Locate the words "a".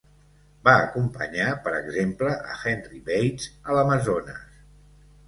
2.53-2.55, 3.67-3.77